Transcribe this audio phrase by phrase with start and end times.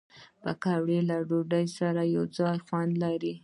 [0.41, 2.23] پکورې له ډوډۍ سره یو
[2.67, 3.33] خوند لري